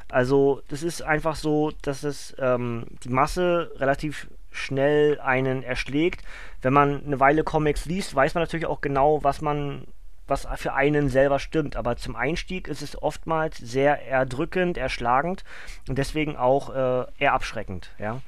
Also 0.08 0.62
das 0.68 0.82
ist 0.82 1.02
einfach 1.02 1.36
so, 1.36 1.72
dass 1.82 2.02
es 2.02 2.34
ähm, 2.38 2.86
die 3.04 3.08
Masse 3.08 3.70
relativ 3.76 4.28
schnell 4.50 5.20
einen 5.20 5.62
erschlägt. 5.62 6.22
Wenn 6.62 6.72
man 6.72 7.04
eine 7.04 7.20
Weile 7.20 7.44
Comics 7.44 7.84
liest, 7.86 8.14
weiß 8.14 8.34
man 8.34 8.42
natürlich 8.42 8.66
auch 8.66 8.80
genau, 8.80 9.22
was 9.22 9.40
man 9.40 9.86
was 10.26 10.46
für 10.56 10.74
einen 10.74 11.08
selber 11.08 11.38
stimmt. 11.38 11.76
Aber 11.76 11.96
zum 11.96 12.16
Einstieg 12.16 12.68
ist 12.68 12.82
es 12.82 13.00
oftmals 13.00 13.58
sehr 13.58 14.06
erdrückend, 14.06 14.76
erschlagend 14.76 15.44
und 15.88 15.98
deswegen 15.98 16.36
auch 16.36 16.70
äh, 16.70 17.06
eher 17.18 17.32
abschreckend. 17.32 17.90
Ja? 17.98 18.20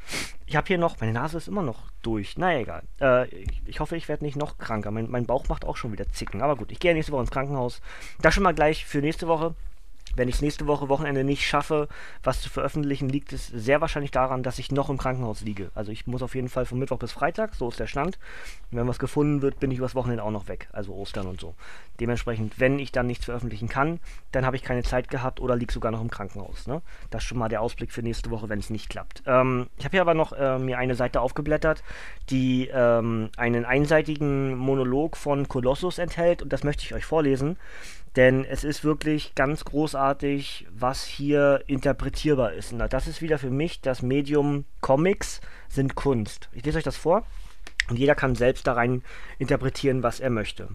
Ich 0.46 0.56
habe 0.56 0.66
hier 0.66 0.78
noch, 0.78 0.98
meine 1.00 1.12
Nase 1.12 1.36
ist 1.38 1.48
immer 1.48 1.62
noch 1.62 1.90
durch. 2.02 2.38
Na 2.38 2.58
egal. 2.58 2.82
Äh, 3.00 3.26
ich, 3.28 3.62
ich, 3.66 3.80
hoffe, 3.80 3.96
ich 3.96 4.08
werde 4.08 4.24
nicht 4.24 4.36
noch 4.36 4.58
kranker. 4.58 4.90
Mein, 4.90 5.10
mein 5.10 5.26
Bauch 5.26 5.48
macht 5.48 5.64
auch 5.64 5.76
schon 5.76 5.92
wieder 5.92 6.10
Zicken. 6.10 6.42
Aber 6.42 6.56
gut, 6.56 6.72
ich 6.72 6.78
gehe 6.78 6.94
nächste 6.94 7.12
Woche 7.12 7.22
ins 7.22 7.30
Krankenhaus. 7.30 7.80
Das 8.22 8.34
schon 8.34 8.42
mal 8.42 8.54
gleich 8.54 8.86
für 8.86 8.98
nächste 8.98 9.28
Woche. 9.28 9.54
Wenn 10.18 10.28
ich 10.28 10.34
es 10.34 10.42
nächste 10.42 10.66
Woche 10.66 10.88
Wochenende 10.88 11.22
nicht 11.22 11.46
schaffe, 11.46 11.87
was 12.25 12.42
zu 12.42 12.50
veröffentlichen, 12.50 13.08
liegt 13.08 13.32
es 13.32 13.46
sehr 13.46 13.80
wahrscheinlich 13.80 14.10
daran, 14.10 14.42
dass 14.42 14.58
ich 14.58 14.72
noch 14.72 14.90
im 14.90 14.98
Krankenhaus 14.98 15.42
liege. 15.42 15.70
Also 15.76 15.92
ich 15.92 16.08
muss 16.08 16.22
auf 16.22 16.34
jeden 16.34 16.48
Fall 16.48 16.66
von 16.66 16.80
Mittwoch 16.80 16.98
bis 16.98 17.12
Freitag, 17.12 17.54
so 17.54 17.68
ist 17.68 17.78
der 17.78 17.87
Stand. 17.87 18.18
Und 18.72 18.78
wenn 18.78 18.88
was 18.88 18.98
gefunden 18.98 19.42
wird, 19.42 19.60
bin 19.60 19.70
ich 19.70 19.78
übers 19.78 19.94
Wochenende 19.94 20.25
auch 20.25 20.32
noch 20.32 20.48
weg, 20.48 20.68
also 20.72 20.92
Ostern 20.92 21.28
und 21.28 21.40
so. 21.40 21.54
Dementsprechend, 22.00 22.58
wenn 22.58 22.80
ich 22.80 22.90
dann 22.90 23.06
nichts 23.06 23.26
veröffentlichen 23.26 23.68
kann, 23.68 24.00
dann 24.32 24.44
habe 24.44 24.56
ich 24.56 24.64
keine 24.64 24.82
Zeit 24.82 25.08
gehabt 25.08 25.40
oder 25.40 25.54
liege 25.54 25.72
sogar 25.72 25.92
noch 25.92 26.00
im 26.00 26.10
Krankenhaus. 26.10 26.66
Ne? 26.66 26.82
Das 27.10 27.22
ist 27.22 27.28
schon 27.28 27.38
mal 27.38 27.48
der 27.48 27.62
Ausblick 27.62 27.92
für 27.92 28.02
nächste 28.02 28.30
Woche, 28.30 28.48
wenn 28.48 28.58
es 28.58 28.70
nicht 28.70 28.90
klappt. 28.90 29.22
Ähm, 29.25 29.68
ich 29.78 29.84
habe 29.84 29.92
hier 29.92 30.00
aber 30.00 30.14
noch 30.14 30.32
äh, 30.32 30.58
mir 30.58 30.78
eine 30.78 30.96
Seite 30.96 31.20
aufgeblättert, 31.20 31.84
die 32.28 32.68
ähm, 32.72 33.30
einen 33.37 33.64
einseitigen 33.64 34.56
Monolog 34.56 35.16
von 35.16 35.46
Kolossus 35.46 35.98
enthält 35.98 36.42
und 36.42 36.52
das 36.52 36.64
möchte 36.64 36.82
ich 36.82 36.92
euch 36.92 37.04
vorlesen. 37.04 37.56
Denn 38.18 38.44
es 38.44 38.64
ist 38.64 38.82
wirklich 38.82 39.37
ganz 39.37 39.64
großartig, 39.64 40.66
was 40.72 41.04
hier 41.04 41.62
interpretierbar 41.68 42.52
ist. 42.52 42.72
Und 42.72 42.80
das 42.92 43.06
ist 43.06 43.22
wieder 43.22 43.38
für 43.38 43.48
mich 43.48 43.80
das 43.80 44.02
Medium 44.02 44.64
Comics 44.80 45.40
sind 45.68 45.94
Kunst. 45.94 46.48
Ich 46.52 46.64
lese 46.64 46.78
euch 46.78 46.84
das 46.84 46.96
vor 46.96 47.25
und 47.88 47.96
jeder 47.96 48.16
kann 48.16 48.34
selbst 48.34 48.66
da 48.66 48.72
rein 48.72 49.04
interpretieren, 49.38 50.02
was 50.02 50.18
er 50.18 50.30
möchte. 50.30 50.66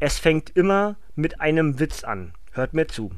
Es 0.00 0.18
fängt 0.18 0.50
immer 0.56 0.96
mit 1.14 1.40
einem 1.40 1.78
Witz 1.78 2.02
an. 2.02 2.34
Hört 2.50 2.74
mir 2.74 2.88
zu. 2.88 3.12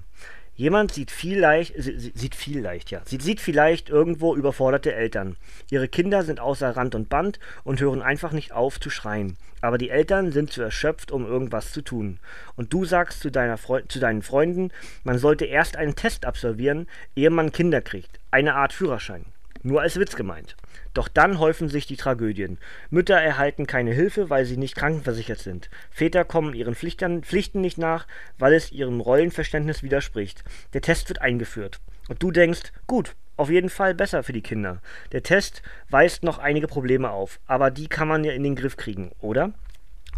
Jemand 0.57 0.93
sieht 0.93 1.11
vielleicht, 1.11 1.75
sieht 1.77 2.35
vielleicht, 2.35 2.91
ja, 2.91 3.03
sieht, 3.05 3.23
sieht 3.23 3.41
vielleicht 3.43 3.91
irgendwo 3.91 4.35
überforderte 4.35 4.95
Eltern. 4.95 5.37
Ihre 5.71 5.87
Kinder 5.87 6.23
sind 6.23 6.41
außer 6.41 6.75
Rand 6.77 6.95
und 6.95 7.11
Band 7.11 7.39
und 7.63 7.81
hören 7.81 8.01
einfach 8.01 8.33
nicht 8.33 8.53
auf 8.53 8.81
zu 8.81 8.89
schreien. 8.89 9.37
Aber 9.61 9.77
die 9.77 9.91
Eltern 9.91 10.33
sind 10.33 10.51
zu 10.51 10.63
erschöpft, 10.63 11.13
um 11.13 11.27
irgendwas 11.27 11.73
zu 11.73 11.83
tun. 11.83 12.19
Und 12.57 12.73
du 12.73 12.87
sagst 12.87 13.21
zu, 13.21 13.31
deiner 13.31 13.59
Fre 13.59 13.87
zu 13.87 14.01
deinen 14.01 14.23
Freunden, 14.23 14.71
man 15.05 15.19
sollte 15.19 15.45
erst 15.45 15.77
einen 15.77 15.95
Test 15.95 16.25
absolvieren, 16.25 16.87
ehe 17.15 17.31
man 17.31 17.53
Kinder 17.53 17.83
kriegt. 17.83 18.19
Eine 18.31 18.55
Art 18.55 18.73
Führerschein. 18.73 19.27
Nur 19.63 19.83
als 19.83 19.99
Witz 19.99 20.17
gemeint. 20.17 20.57
Doch 20.97 21.09
dann 21.09 21.39
häufen 21.39 21.69
sich 21.69 21.87
die 21.87 21.99
Tragödien. 21.99 22.57
Mütter 22.89 23.21
erhalten 23.21 23.67
keine 23.67 23.93
Hilfe, 23.93 24.31
weil 24.31 24.47
sie 24.47 24.57
nicht 24.57 24.77
krankenversichert 24.77 25.39
sind. 25.39 25.69
Väter 25.91 26.25
kommen 26.25 26.55
ihren 26.55 26.75
Pflichtern, 26.75 27.23
Pflichten 27.23 27.61
nicht 27.61 27.77
nach, 27.77 28.07
weil 28.39 28.55
es 28.55 28.73
ihrem 28.73 29.03
Rollenverständnis 29.03 29.83
widerspricht. 29.83 30.43
Der 30.73 30.81
Test 30.81 31.11
wird 31.11 31.21
eingeführt. 31.21 31.81
Und 32.09 32.23
du 32.23 32.31
denkst, 32.31 32.73
gut, 32.87 33.15
auf 33.37 33.51
jeden 33.51 33.69
Fall 33.69 33.95
besser 33.95 34.23
für 34.23 34.33
die 34.33 34.41
Kinder. 34.41 34.81
Der 35.13 35.23
Test 35.23 35.61
weist 35.91 36.23
noch 36.23 36.39
einige 36.39 36.67
Probleme 36.67 37.11
auf, 37.11 37.41
aber 37.47 37.71
die 37.71 37.89
kann 37.89 38.09
man 38.09 38.25
ja 38.25 38.33
in 38.33 38.43
den 38.43 38.57
Griff 38.57 38.79
kriegen, 38.79 39.13
oder? 39.21 39.53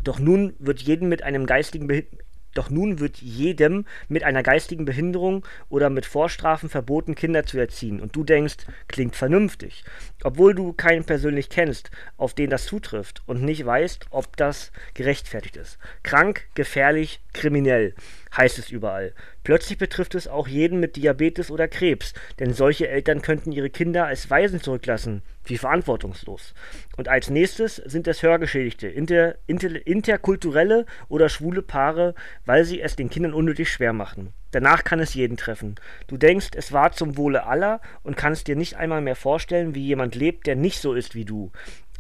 Doch 0.04 0.20
nun 0.20 0.54
wird 0.60 0.80
jedem 0.80 1.08
mit 1.08 1.24
einem 1.24 1.46
geistigen 1.46 1.88
Behinderung 1.88 2.27
doch 2.54 2.70
nun 2.70 2.98
wird 2.98 3.18
jedem 3.18 3.84
mit 4.08 4.24
einer 4.24 4.42
geistigen 4.42 4.84
Behinderung 4.84 5.46
oder 5.68 5.90
mit 5.90 6.06
Vorstrafen 6.06 6.68
verboten, 6.68 7.14
Kinder 7.14 7.44
zu 7.44 7.58
erziehen. 7.58 8.00
Und 8.00 8.16
du 8.16 8.24
denkst, 8.24 8.66
klingt 8.88 9.16
vernünftig. 9.16 9.84
Obwohl 10.24 10.54
du 10.54 10.72
keinen 10.72 11.04
persönlich 11.04 11.50
kennst, 11.50 11.90
auf 12.16 12.34
den 12.34 12.50
das 12.50 12.66
zutrifft 12.66 13.22
und 13.26 13.42
nicht 13.42 13.64
weißt, 13.64 14.06
ob 14.10 14.36
das 14.36 14.72
gerechtfertigt 14.94 15.56
ist. 15.56 15.78
Krank, 16.02 16.46
gefährlich, 16.54 17.20
kriminell 17.32 17.94
heißt 18.36 18.58
es 18.58 18.70
überall. 18.70 19.14
Plötzlich 19.44 19.78
betrifft 19.78 20.14
es 20.14 20.28
auch 20.28 20.46
jeden 20.46 20.80
mit 20.80 20.96
Diabetes 20.96 21.50
oder 21.50 21.68
Krebs, 21.68 22.12
denn 22.38 22.52
solche 22.52 22.88
Eltern 22.88 23.22
könnten 23.22 23.52
ihre 23.52 23.70
Kinder 23.70 24.06
als 24.06 24.30
Waisen 24.30 24.60
zurücklassen. 24.60 25.22
Wie 25.44 25.56
verantwortungslos. 25.56 26.52
Und 26.96 27.08
als 27.08 27.30
nächstes 27.30 27.76
sind 27.76 28.06
es 28.06 28.22
Hörgeschädigte, 28.22 28.88
inter, 28.88 29.36
inter, 29.46 29.86
interkulturelle 29.86 30.84
oder 31.08 31.30
schwule 31.30 31.62
Paare, 31.62 32.14
weil 32.44 32.64
sie 32.64 32.82
es 32.82 32.96
den 32.96 33.08
Kindern 33.08 33.32
unnötig 33.32 33.72
schwer 33.72 33.94
machen. 33.94 34.34
Danach 34.50 34.84
kann 34.84 35.00
es 35.00 35.14
jeden 35.14 35.38
treffen. 35.38 35.76
Du 36.06 36.18
denkst, 36.18 36.48
es 36.54 36.72
war 36.72 36.92
zum 36.92 37.16
Wohle 37.16 37.46
aller 37.46 37.80
und 38.02 38.16
kannst 38.16 38.46
dir 38.46 38.56
nicht 38.56 38.76
einmal 38.76 39.00
mehr 39.00 39.16
vorstellen, 39.16 39.74
wie 39.74 39.86
jemand 39.86 40.14
lebt, 40.14 40.46
der 40.46 40.56
nicht 40.56 40.80
so 40.80 40.92
ist 40.92 41.14
wie 41.14 41.24
du. 41.24 41.50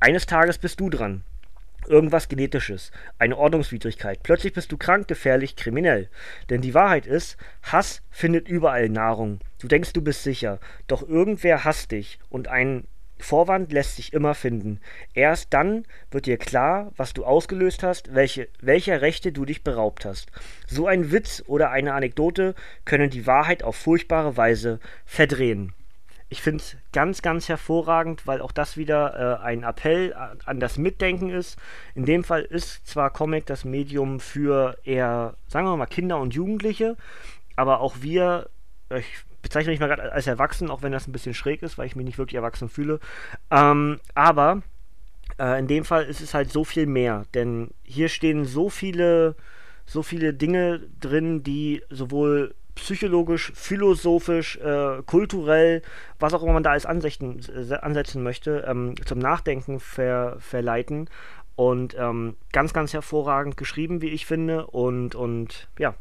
Eines 0.00 0.26
Tages 0.26 0.58
bist 0.58 0.80
du 0.80 0.90
dran 0.90 1.22
irgendwas 1.88 2.28
Genetisches, 2.28 2.92
eine 3.18 3.36
Ordnungswidrigkeit. 3.36 4.22
Plötzlich 4.22 4.52
bist 4.52 4.70
du 4.70 4.76
krank, 4.76 5.08
gefährlich, 5.08 5.56
kriminell. 5.56 6.08
Denn 6.50 6.60
die 6.60 6.74
Wahrheit 6.74 7.06
ist, 7.06 7.36
Hass 7.62 8.02
findet 8.10 8.48
überall 8.48 8.88
Nahrung. 8.88 9.40
Du 9.60 9.68
denkst, 9.68 9.92
du 9.92 10.02
bist 10.02 10.22
sicher, 10.22 10.60
doch 10.86 11.06
irgendwer 11.06 11.64
hasst 11.64 11.92
dich 11.92 12.18
und 12.28 12.48
ein 12.48 12.86
Vorwand 13.20 13.72
lässt 13.72 13.96
sich 13.96 14.12
immer 14.12 14.34
finden. 14.34 14.80
Erst 15.12 15.52
dann 15.52 15.84
wird 16.10 16.26
dir 16.26 16.38
klar, 16.38 16.92
was 16.96 17.14
du 17.14 17.24
ausgelöst 17.24 17.82
hast, 17.82 18.14
welche, 18.14 18.48
welcher 18.60 19.00
Rechte 19.00 19.32
du 19.32 19.44
dich 19.44 19.64
beraubt 19.64 20.04
hast. 20.04 20.30
So 20.66 20.86
ein 20.86 21.10
Witz 21.10 21.42
oder 21.46 21.70
eine 21.70 21.94
Anekdote 21.94 22.54
können 22.84 23.10
die 23.10 23.26
Wahrheit 23.26 23.62
auf 23.62 23.76
furchtbare 23.76 24.36
Weise 24.36 24.78
verdrehen. 25.04 25.72
Ich 26.30 26.42
finde 26.42 26.62
es 26.62 26.76
ganz, 26.92 27.22
ganz 27.22 27.48
hervorragend, 27.48 28.26
weil 28.26 28.42
auch 28.42 28.52
das 28.52 28.76
wieder 28.76 29.40
äh, 29.40 29.44
ein 29.44 29.62
Appell 29.62 30.14
an 30.44 30.60
das 30.60 30.76
Mitdenken 30.76 31.30
ist. 31.30 31.58
In 31.94 32.04
dem 32.04 32.22
Fall 32.22 32.42
ist 32.42 32.86
zwar 32.86 33.10
Comic 33.10 33.46
das 33.46 33.64
Medium 33.64 34.20
für 34.20 34.76
eher, 34.84 35.34
sagen 35.48 35.66
wir 35.66 35.76
mal, 35.76 35.86
Kinder 35.86 36.18
und 36.18 36.34
Jugendliche, 36.34 36.96
aber 37.56 37.80
auch 37.80 37.96
wir, 38.00 38.50
ich 38.94 39.24
bezeichne 39.40 39.70
mich 39.70 39.80
mal 39.80 39.86
gerade 39.86 40.12
als 40.12 40.26
erwachsen, 40.26 40.70
auch 40.70 40.82
wenn 40.82 40.92
das 40.92 41.08
ein 41.08 41.12
bisschen 41.12 41.34
schräg 41.34 41.62
ist, 41.62 41.78
weil 41.78 41.86
ich 41.86 41.96
mich 41.96 42.04
nicht 42.04 42.18
wirklich 42.18 42.36
erwachsen 42.36 42.68
fühle. 42.68 43.00
Ähm, 43.50 43.98
aber 44.14 44.62
äh, 45.38 45.58
in 45.58 45.66
dem 45.66 45.84
Fall 45.84 46.04
ist 46.04 46.20
es 46.20 46.34
halt 46.34 46.50
so 46.50 46.64
viel 46.64 46.86
mehr, 46.86 47.24
denn 47.34 47.70
hier 47.84 48.08
stehen 48.08 48.44
so 48.44 48.68
viele, 48.68 49.36
so 49.86 50.02
viele 50.02 50.34
Dinge 50.34 50.80
drin, 51.00 51.42
die 51.42 51.82
sowohl 51.88 52.54
psychologisch, 52.78 53.52
philosophisch, 53.54 54.56
äh, 54.58 55.02
kulturell, 55.06 55.82
was 56.18 56.34
auch 56.34 56.42
immer 56.42 56.54
man 56.54 56.62
da 56.62 56.70
als 56.70 56.86
Ansichten, 56.86 57.40
äh, 57.48 57.74
ansetzen 57.74 58.22
möchte, 58.22 58.64
ähm, 58.66 58.94
zum 59.04 59.18
Nachdenken 59.18 59.80
ver, 59.80 60.36
verleiten. 60.40 61.08
Und 61.56 61.96
ähm, 61.98 62.36
ganz, 62.52 62.72
ganz 62.72 62.92
hervorragend 62.92 63.56
geschrieben, 63.56 64.00
wie 64.00 64.10
ich 64.10 64.26
finde. 64.26 64.66
Und, 64.66 65.14
und 65.14 65.68
ja, 65.78 65.94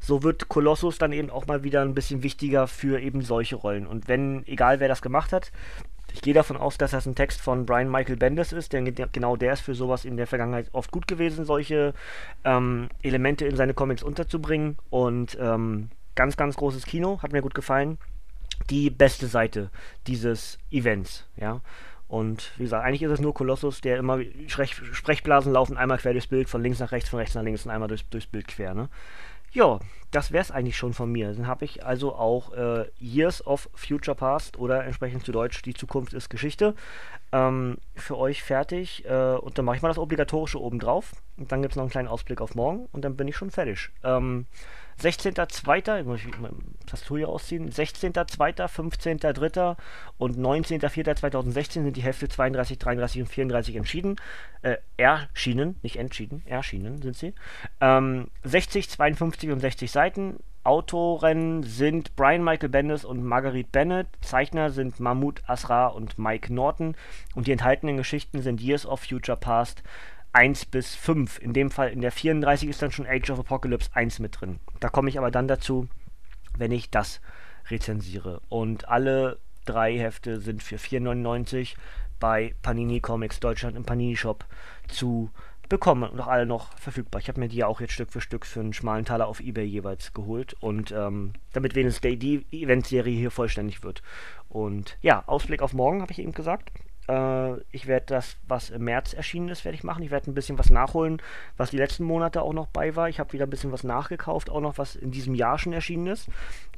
so 0.00 0.22
wird 0.22 0.48
Kolossus 0.48 0.98
dann 0.98 1.12
eben 1.12 1.30
auch 1.30 1.46
mal 1.46 1.64
wieder 1.64 1.82
ein 1.82 1.94
bisschen 1.94 2.22
wichtiger 2.22 2.66
für 2.66 3.00
eben 3.00 3.22
solche 3.22 3.56
Rollen. 3.56 3.86
Und 3.86 4.08
wenn, 4.08 4.46
egal 4.46 4.80
wer 4.80 4.88
das 4.88 5.02
gemacht 5.02 5.32
hat, 5.32 5.52
ich 6.12 6.22
gehe 6.22 6.34
davon 6.34 6.56
aus, 6.56 6.78
dass 6.78 6.92
das 6.92 7.06
ein 7.06 7.14
Text 7.14 7.40
von 7.40 7.66
Brian 7.66 7.90
Michael 7.90 8.16
Bendis 8.16 8.52
ist, 8.52 8.72
denn 8.72 8.94
genau 9.12 9.36
der 9.36 9.52
ist 9.52 9.60
für 9.60 9.74
sowas 9.74 10.04
in 10.04 10.16
der 10.16 10.26
Vergangenheit 10.26 10.68
oft 10.72 10.90
gut 10.90 11.06
gewesen, 11.06 11.44
solche 11.44 11.92
ähm, 12.44 12.88
Elemente 13.02 13.44
in 13.46 13.56
seine 13.56 13.74
Comics 13.74 14.02
unterzubringen. 14.02 14.78
Und 14.88 15.36
ähm, 15.38 15.90
Ganz, 16.16 16.36
ganz 16.36 16.56
großes 16.56 16.84
Kino, 16.86 17.20
hat 17.22 17.32
mir 17.32 17.42
gut 17.42 17.54
gefallen. 17.54 17.98
die 18.70 18.90
beste 18.90 19.26
Seite 19.28 19.70
dieses 20.06 20.58
Events, 20.70 21.26
ja. 21.36 21.60
Und 22.08 22.52
wie 22.56 22.64
gesagt, 22.64 22.84
eigentlich 22.84 23.02
ist 23.02 23.10
es 23.10 23.20
nur 23.20 23.34
Kolossus, 23.34 23.80
der 23.80 23.98
immer 23.98 24.20
Sprech 24.46 24.74
Sprechblasen 24.92 25.52
laufen, 25.52 25.76
einmal 25.76 25.98
quer 25.98 26.12
durchs 26.12 26.28
Bild, 26.28 26.48
von 26.48 26.62
links 26.62 26.78
nach 26.78 26.92
rechts, 26.92 27.10
von 27.10 27.18
rechts 27.18 27.34
nach 27.34 27.42
links 27.42 27.64
und 27.64 27.70
einmal 27.70 27.88
durchs, 27.88 28.08
durchs 28.08 28.26
Bild 28.26 28.48
quer, 28.48 28.74
ne? 28.74 28.88
Ja, 29.52 29.78
das 30.10 30.32
wäre 30.32 30.42
es 30.42 30.50
eigentlich 30.50 30.76
schon 30.76 30.92
von 30.92 31.10
mir. 31.10 31.32
Dann 31.32 31.46
habe 31.46 31.64
ich 31.64 31.84
also 31.84 32.14
auch 32.14 32.52
äh, 32.52 32.84
Years 32.98 33.46
of 33.46 33.70
Future 33.74 34.14
Past 34.14 34.58
oder 34.58 34.84
entsprechend 34.84 35.24
zu 35.24 35.32
Deutsch 35.32 35.62
Die 35.62 35.72
Zukunft 35.72 36.12
ist 36.12 36.28
Geschichte 36.28 36.74
ähm, 37.32 37.78
für 37.94 38.18
euch 38.18 38.42
fertig. 38.42 39.04
Äh, 39.06 39.36
und 39.36 39.56
dann 39.56 39.64
mache 39.64 39.76
ich 39.76 39.82
mal 39.82 39.88
das 39.88 39.98
Obligatorische 39.98 40.60
oben 40.60 40.78
drauf. 40.78 41.12
Und 41.38 41.52
dann 41.52 41.62
gibt 41.62 41.72
es 41.72 41.76
noch 41.76 41.84
einen 41.84 41.90
kleinen 41.90 42.08
Ausblick 42.08 42.40
auf 42.40 42.54
morgen 42.54 42.86
und 42.92 43.02
dann 43.04 43.16
bin 43.16 43.28
ich 43.28 43.36
schon 43.36 43.50
fertig. 43.50 43.90
Ähm, 44.04 44.46
16.02. 45.02 46.00
Ich 46.00 46.06
muss 46.06 46.20
Tastatur 46.86 47.18
hier 47.18 47.28
ausziehen. 47.28 47.70
16.02., 47.70 48.66
15.03. 48.66 49.76
und 50.18 50.38
19.04.2016 50.38 51.72
sind 51.72 51.96
die 51.96 52.02
Hälfte 52.02 52.28
32, 52.28 52.78
33 52.78 53.22
und 53.22 53.28
34 53.28 53.76
entschieden. 53.76 54.16
Äh, 54.62 54.76
erschienen, 54.96 55.76
nicht 55.82 55.96
entschieden, 55.96 56.42
erschienen 56.46 57.02
sind 57.02 57.16
sie. 57.16 57.34
Ähm, 57.80 58.28
60, 58.44 58.88
52 58.88 59.50
und 59.50 59.60
60 59.60 59.90
Seiten. 59.90 60.38
Autoren 60.66 61.62
sind 61.62 62.16
Brian 62.16 62.42
Michael 62.42 62.70
Bendis 62.70 63.04
und 63.04 63.22
Marguerite 63.22 63.68
Bennett. 63.70 64.08
Zeichner 64.20 64.70
sind 64.70 64.98
Mahmoud 64.98 65.40
Asra 65.46 65.86
und 65.86 66.18
Mike 66.18 66.52
Norton. 66.52 66.96
Und 67.36 67.46
die 67.46 67.52
enthaltenen 67.52 67.96
Geschichten 67.96 68.42
sind 68.42 68.60
Years 68.60 68.84
of 68.84 69.00
Future 69.00 69.38
Past, 69.38 69.84
1 70.36 70.66
bis 70.66 70.94
5. 70.94 71.38
In 71.38 71.54
dem 71.54 71.70
Fall 71.70 71.88
in 71.88 72.02
der 72.02 72.12
34 72.12 72.68
ist 72.68 72.82
dann 72.82 72.92
schon 72.92 73.06
Age 73.06 73.30
of 73.30 73.38
Apocalypse 73.38 73.88
1 73.94 74.18
mit 74.18 74.38
drin. 74.38 74.60
Da 74.80 74.90
komme 74.90 75.08
ich 75.08 75.16
aber 75.16 75.30
dann 75.30 75.48
dazu, 75.48 75.88
wenn 76.58 76.72
ich 76.72 76.90
das 76.90 77.22
rezensiere. 77.70 78.42
Und 78.50 78.86
alle 78.86 79.38
drei 79.64 79.96
Hefte 79.96 80.38
sind 80.38 80.62
für 80.62 80.76
4,99 80.76 81.74
bei 82.20 82.54
Panini 82.60 83.00
Comics 83.00 83.40
Deutschland 83.40 83.78
im 83.78 83.84
Panini 83.84 84.14
Shop 84.14 84.44
zu 84.88 85.30
bekommen 85.70 86.10
und 86.10 86.20
auch 86.20 86.26
alle 86.26 86.44
noch 86.44 86.76
verfügbar. 86.78 87.22
Ich 87.22 87.28
habe 87.28 87.40
mir 87.40 87.48
die 87.48 87.56
ja 87.56 87.66
auch 87.66 87.80
jetzt 87.80 87.94
Stück 87.94 88.12
für 88.12 88.20
Stück 88.20 88.44
für 88.44 88.60
einen 88.60 88.74
schmalen 88.74 89.06
Taler 89.06 89.28
auf 89.28 89.40
Ebay 89.40 89.64
jeweils 89.64 90.12
geholt 90.12 90.54
und 90.60 90.92
ähm, 90.92 91.32
damit 91.54 91.74
wenigstens 91.74 92.18
die 92.18 92.44
Event-Serie 92.52 93.16
hier 93.16 93.30
vollständig 93.30 93.82
wird. 93.82 94.02
Und 94.50 94.98
ja, 95.00 95.24
Ausblick 95.26 95.62
auf 95.62 95.72
morgen 95.72 96.02
habe 96.02 96.12
ich 96.12 96.18
eben 96.18 96.32
gesagt. 96.32 96.70
Äh, 97.08 97.60
ich 97.70 97.86
werde 97.86 98.06
das, 98.06 98.36
was 98.46 98.70
im 98.70 98.84
März 98.84 99.12
erschienen 99.12 99.48
ist, 99.48 99.64
werde 99.64 99.76
ich 99.76 99.84
machen. 99.84 100.02
Ich 100.02 100.10
werde 100.10 100.30
ein 100.30 100.34
bisschen 100.34 100.58
was 100.58 100.70
nachholen, 100.70 101.20
was 101.56 101.70
die 101.70 101.78
letzten 101.78 102.04
Monate 102.04 102.42
auch 102.42 102.52
noch 102.52 102.66
bei 102.66 102.96
war. 102.96 103.08
Ich 103.08 103.20
habe 103.20 103.32
wieder 103.32 103.46
ein 103.46 103.50
bisschen 103.50 103.72
was 103.72 103.84
nachgekauft, 103.84 104.50
auch 104.50 104.60
noch 104.60 104.78
was 104.78 104.96
in 104.96 105.10
diesem 105.10 105.34
Jahr 105.34 105.58
schon 105.58 105.72
erschienen 105.72 106.06
ist. 106.06 106.28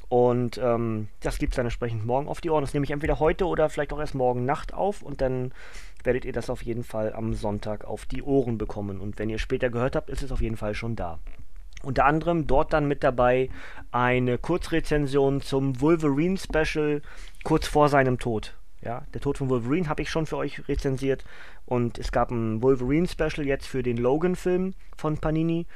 Und 0.08 0.58
ähm, 0.58 1.08
das 1.20 1.38
gibt 1.38 1.52
es 1.52 1.56
dann 1.56 1.66
entsprechend 1.66 2.06
morgen 2.06 2.28
auf 2.28 2.40
die 2.40 2.50
Ohren. 2.50 2.62
Das 2.62 2.72
nehme 2.72 2.84
ich 2.84 2.90
entweder 2.90 3.18
heute 3.18 3.46
oder 3.46 3.68
vielleicht 3.68 3.92
auch 3.92 4.00
erst 4.00 4.14
morgen 4.14 4.44
Nacht 4.44 4.72
auf 4.72 5.02
und 5.02 5.20
dann 5.20 5.52
werdet 6.04 6.24
ihr 6.24 6.32
das 6.32 6.48
auf 6.48 6.62
jeden 6.62 6.84
Fall 6.84 7.12
am 7.12 7.34
Sonntag 7.34 7.84
auf 7.84 8.06
die 8.06 8.22
Ohren 8.22 8.56
bekommen. 8.56 9.00
Und 9.00 9.18
wenn 9.18 9.28
ihr 9.28 9.38
später 9.38 9.68
gehört 9.68 9.96
habt, 9.96 10.08
ist 10.08 10.22
es 10.22 10.32
auf 10.32 10.40
jeden 10.40 10.56
Fall 10.56 10.74
schon 10.74 10.96
da. 10.96 11.18
Unter 11.82 12.06
anderem 12.06 12.46
dort 12.46 12.72
dann 12.72 12.88
mit 12.88 13.04
dabei 13.04 13.50
eine 13.92 14.38
Kurzrezension 14.38 15.40
zum 15.40 15.80
Wolverine 15.80 16.36
Special 16.36 17.02
kurz 17.44 17.68
vor 17.68 17.88
seinem 17.88 18.18
Tod. 18.18 18.57
Ja, 18.80 19.02
der 19.12 19.20
Tod 19.20 19.38
von 19.38 19.48
Wolverine 19.48 19.88
habe 19.88 20.02
ich 20.02 20.10
schon 20.10 20.26
für 20.26 20.36
euch 20.36 20.68
rezensiert. 20.68 21.24
Und 21.66 21.98
es 21.98 22.12
gab 22.12 22.30
ein 22.30 22.62
Wolverine-Special 22.62 23.46
jetzt 23.46 23.66
für 23.66 23.82
den 23.82 23.96
Logan-Film 23.96 24.74
von 24.96 25.18
Panini. 25.18 25.66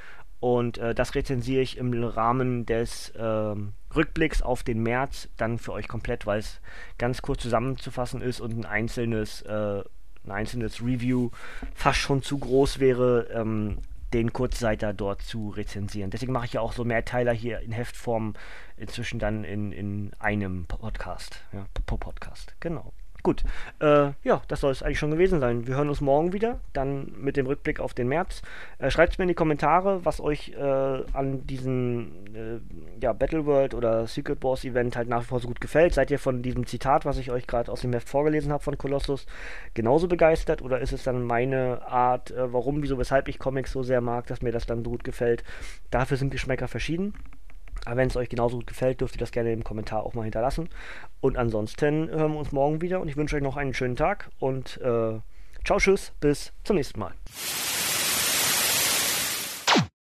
Und 0.40 0.78
äh, 0.78 0.94
das 0.94 1.14
rezensiere 1.14 1.62
ich 1.62 1.78
im 1.78 1.92
Rahmen 2.02 2.66
des 2.66 3.10
äh, 3.10 3.54
Rückblicks 3.94 4.42
auf 4.42 4.62
den 4.62 4.82
März 4.82 5.28
dann 5.36 5.58
für 5.58 5.72
euch 5.72 5.86
komplett, 5.86 6.26
weil 6.26 6.40
es 6.40 6.60
ganz 6.98 7.22
kurz 7.22 7.42
zusammenzufassen 7.42 8.20
ist 8.20 8.40
und 8.40 8.58
ein 8.58 8.66
einzelnes, 8.66 9.42
äh, 9.42 9.82
ein 10.24 10.30
einzelnes 10.30 10.82
Review 10.82 11.30
fast 11.74 11.98
schon 11.98 12.22
zu 12.22 12.38
groß 12.38 12.80
wäre, 12.80 13.28
ähm, 13.32 13.78
den 14.12 14.32
Kurzseiter 14.32 14.92
dort 14.92 15.22
zu 15.22 15.50
rezensieren. 15.50 16.10
Deswegen 16.10 16.32
mache 16.32 16.46
ich 16.46 16.52
ja 16.54 16.60
auch 16.60 16.72
so 16.72 16.84
Mehrteiler 16.84 17.32
hier 17.32 17.60
in 17.60 17.72
Heftform 17.72 18.34
inzwischen 18.76 19.18
dann 19.18 19.44
in, 19.44 19.72
in 19.72 20.12
einem 20.18 20.66
Podcast. 20.66 21.42
Ja, 21.52 21.66
Podcast, 21.86 22.54
genau. 22.60 22.92
Gut, 23.24 23.44
äh, 23.78 24.10
ja, 24.24 24.42
das 24.48 24.60
soll 24.60 24.72
es 24.72 24.82
eigentlich 24.82 24.98
schon 24.98 25.12
gewesen 25.12 25.38
sein. 25.38 25.68
Wir 25.68 25.76
hören 25.76 25.88
uns 25.88 26.00
morgen 26.00 26.32
wieder, 26.32 26.58
dann 26.72 27.12
mit 27.16 27.36
dem 27.36 27.46
Rückblick 27.46 27.78
auf 27.78 27.94
den 27.94 28.08
März. 28.08 28.42
Äh, 28.78 28.90
Schreibt 28.90 29.16
mir 29.16 29.24
in 29.24 29.28
die 29.28 29.34
Kommentare, 29.34 30.04
was 30.04 30.20
euch 30.20 30.52
äh, 30.58 30.60
an 31.12 31.46
diesem 31.46 32.10
äh, 32.34 32.58
ja, 33.00 33.12
Battle 33.12 33.46
World 33.46 33.74
oder 33.74 34.08
Secret 34.08 34.40
Boss 34.40 34.64
Event 34.64 34.96
halt 34.96 35.08
nach 35.08 35.22
wie 35.22 35.26
vor 35.26 35.38
so 35.38 35.46
gut 35.46 35.60
gefällt. 35.60 35.94
Seid 35.94 36.10
ihr 36.10 36.18
von 36.18 36.42
diesem 36.42 36.66
Zitat, 36.66 37.04
was 37.04 37.16
ich 37.16 37.30
euch 37.30 37.46
gerade 37.46 37.70
aus 37.70 37.82
dem 37.82 37.92
Heft 37.92 38.08
vorgelesen 38.08 38.50
habe 38.50 38.64
von 38.64 38.76
Colossus, 38.76 39.26
genauso 39.74 40.08
begeistert? 40.08 40.60
Oder 40.60 40.80
ist 40.80 40.92
es 40.92 41.04
dann 41.04 41.22
meine 41.22 41.86
Art, 41.86 42.32
äh, 42.32 42.52
warum, 42.52 42.82
wieso, 42.82 42.98
weshalb 42.98 43.28
ich 43.28 43.38
Comics 43.38 43.70
so 43.70 43.84
sehr 43.84 44.00
mag, 44.00 44.26
dass 44.26 44.42
mir 44.42 44.50
das 44.50 44.66
dann 44.66 44.82
so 44.82 44.90
gut 44.90 45.04
gefällt? 45.04 45.44
Dafür 45.92 46.16
sind 46.16 46.30
Geschmäcker 46.30 46.66
verschieden. 46.66 47.14
Aber 47.84 47.96
wenn 47.96 48.08
es 48.08 48.16
euch 48.16 48.28
genauso 48.28 48.58
gut 48.58 48.66
gefällt, 48.66 49.00
dürft 49.00 49.16
ihr 49.16 49.20
das 49.20 49.32
gerne 49.32 49.52
im 49.52 49.64
Kommentar 49.64 50.04
auch 50.04 50.14
mal 50.14 50.22
hinterlassen. 50.22 50.68
Und 51.20 51.36
ansonsten 51.36 52.08
hören 52.08 52.32
wir 52.32 52.38
uns 52.38 52.52
morgen 52.52 52.80
wieder 52.80 53.00
und 53.00 53.08
ich 53.08 53.16
wünsche 53.16 53.36
euch 53.36 53.42
noch 53.42 53.56
einen 53.56 53.74
schönen 53.74 53.96
Tag 53.96 54.30
und 54.38 54.78
äh, 54.78 55.18
ciao, 55.64 55.78
tschüss, 55.78 56.12
bis 56.20 56.52
zum 56.64 56.76
nächsten 56.76 57.00
Mal. 57.00 57.12